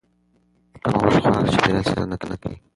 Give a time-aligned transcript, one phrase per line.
[0.83, 2.57] کم غوښه خوراک د چاپیریال ساتنه کوي.